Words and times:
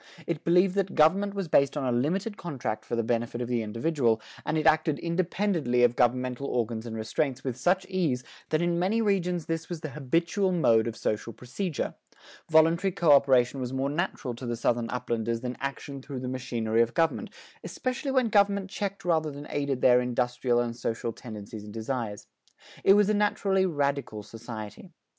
It 0.25 0.43
believed 0.43 0.73
that 0.77 0.95
government 0.95 1.35
was 1.35 1.47
based 1.47 1.77
on 1.77 1.85
a 1.85 1.95
limited 1.95 2.35
contract 2.35 2.85
for 2.85 2.95
the 2.95 3.03
benefit 3.03 3.39
of 3.39 3.47
the 3.47 3.61
individual, 3.61 4.19
and 4.43 4.57
it 4.57 4.65
acted 4.65 4.97
independently 4.97 5.83
of 5.83 5.95
governmental 5.95 6.47
organs 6.47 6.87
and 6.87 6.95
restraints 6.95 7.43
with 7.43 7.55
such 7.55 7.85
ease 7.87 8.23
that 8.49 8.63
in 8.63 8.79
many 8.79 8.99
regions 8.99 9.45
this 9.45 9.69
was 9.69 9.81
the 9.81 9.91
habitual 9.91 10.51
mode 10.51 10.87
of 10.87 10.97
social 10.97 11.33
procedure: 11.33 11.93
voluntary 12.49 12.91
coöperation 12.91 13.59
was 13.59 13.73
more 13.73 13.91
natural 13.91 14.33
to 14.33 14.47
the 14.47 14.55
Southern 14.57 14.87
Uplanders 14.87 15.41
than 15.41 15.55
action 15.59 16.01
through 16.01 16.21
the 16.21 16.27
machinery 16.27 16.81
of 16.81 16.95
government, 16.95 17.29
especially 17.63 18.09
when 18.09 18.29
government 18.29 18.71
checked 18.71 19.05
rather 19.05 19.29
than 19.29 19.45
aided 19.51 19.81
their 19.83 20.01
industrial 20.01 20.59
and 20.59 20.75
social 20.75 21.13
tendencies 21.13 21.63
and 21.63 21.73
desires. 21.75 22.25
It 22.83 22.93
was 22.93 23.07
a 23.07 23.13
naturally 23.13 23.67
radical 23.67 24.23
society. 24.23 24.89